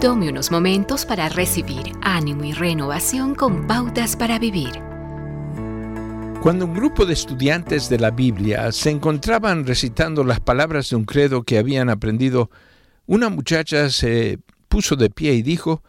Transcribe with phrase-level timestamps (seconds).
[0.00, 4.70] Tome unos momentos para recibir ánimo y renovación con pautas para vivir.
[6.40, 11.04] Cuando un grupo de estudiantes de la Biblia se encontraban recitando las palabras de un
[11.04, 12.48] credo que habían aprendido,
[13.06, 14.38] una muchacha se
[14.68, 15.82] puso de pie y dijo,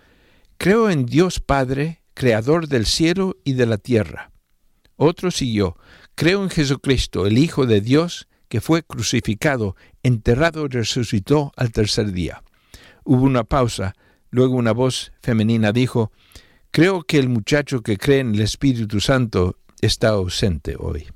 [0.57, 4.31] Creo en Dios Padre, Creador del cielo y de la tierra.
[4.95, 5.77] Otro siguió,
[6.15, 12.11] Creo en Jesucristo, el Hijo de Dios, que fue crucificado, enterrado y resucitó al tercer
[12.11, 12.41] día.
[13.11, 13.95] Hubo una pausa,
[14.29, 16.11] luego una voz femenina dijo,
[16.69, 21.07] Creo que el muchacho que cree en el Espíritu Santo está ausente hoy.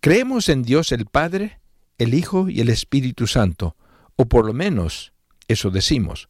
[0.00, 1.60] Creemos en Dios el Padre,
[1.98, 3.76] el Hijo y el Espíritu Santo,
[4.16, 5.12] o por lo menos
[5.46, 6.28] eso decimos.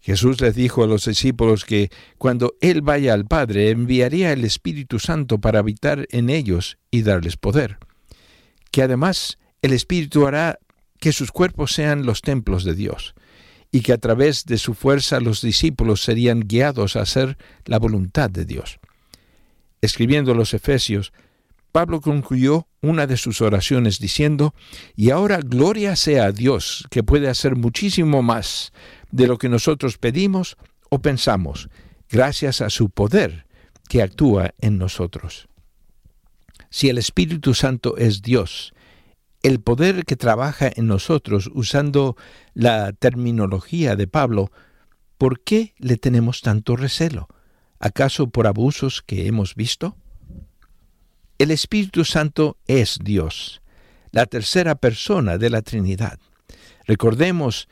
[0.00, 4.98] Jesús les dijo a los discípulos que cuando Él vaya al Padre enviaría el Espíritu
[5.00, 7.76] Santo para habitar en ellos y darles poder.
[8.70, 10.60] Que además el Espíritu hará
[10.98, 13.14] que sus cuerpos sean los templos de Dios
[13.70, 18.30] y que a través de su fuerza los discípulos serían guiados a hacer la voluntad
[18.30, 18.78] de Dios.
[19.80, 21.12] Escribiendo los Efesios,
[21.70, 24.54] Pablo concluyó una de sus oraciones diciendo,
[24.96, 28.72] Y ahora gloria sea a Dios, que puede hacer muchísimo más
[29.10, 30.56] de lo que nosotros pedimos
[30.90, 31.68] o pensamos,
[32.08, 33.46] gracias a su poder
[33.88, 35.48] que actúa en nosotros.
[36.70, 38.72] Si el Espíritu Santo es Dios,
[39.48, 42.16] el poder que trabaja en nosotros usando
[42.52, 44.52] la terminología de Pablo,
[45.16, 47.28] ¿por qué le tenemos tanto recelo?
[47.80, 49.96] ¿Acaso por abusos que hemos visto?
[51.38, 53.62] El Espíritu Santo es Dios,
[54.10, 56.18] la tercera persona de la Trinidad.
[56.84, 57.70] Recordemos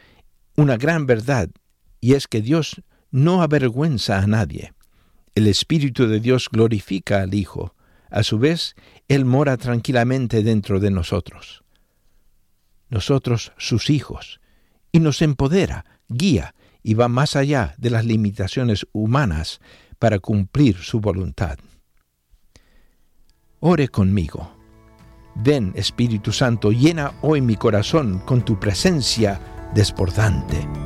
[0.57, 1.51] una gran verdad,
[2.01, 4.73] y es que Dios no avergüenza a nadie.
[5.35, 7.75] El Espíritu de Dios glorifica al Hijo.
[8.09, 8.77] A su vez,
[9.09, 11.66] Él mora tranquilamente dentro de nosotros.
[12.97, 14.41] Nosotros, sus hijos,
[14.91, 19.61] y nos empodera, guía y va más allá de las limitaciones humanas
[19.99, 21.59] para cumplir su voluntad.
[23.61, 24.51] Ore conmigo.
[25.35, 29.43] Ven, Espíritu Santo, llena hoy mi corazón con tu presencia
[29.75, 30.86] desbordante.